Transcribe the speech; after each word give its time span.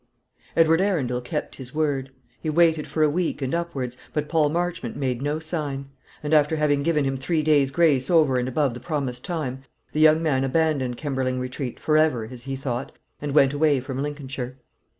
Edward 0.57 0.81
Arundel 0.81 1.21
kept 1.21 1.57
his 1.57 1.75
word. 1.75 2.09
He 2.41 2.49
waited 2.49 2.87
for 2.87 3.03
a 3.03 3.09
week 3.11 3.39
and 3.43 3.53
upwards, 3.53 3.97
but 4.13 4.27
Paul 4.27 4.49
Marchmont 4.49 4.95
made 4.95 5.21
no 5.21 5.37
sign; 5.37 5.91
and 6.23 6.33
after 6.33 6.55
having 6.55 6.81
given 6.81 7.05
him 7.05 7.17
three 7.17 7.43
days' 7.43 7.69
grace 7.69 8.09
over 8.09 8.37
and 8.39 8.47
above 8.47 8.73
the 8.73 8.79
promised 8.79 9.23
time, 9.23 9.63
the 9.91 9.99
young 9.99 10.23
man 10.23 10.43
abandoned 10.43 10.97
Kemberling 10.97 11.39
Retreat, 11.39 11.79
for 11.79 11.97
ever, 11.97 12.25
as 12.25 12.45
he 12.45 12.55
thought, 12.55 12.91
and 13.21 13.33
went 13.35 13.53
away 13.53 13.79
from 13.79 14.01
Lincolnshire. 14.01 14.57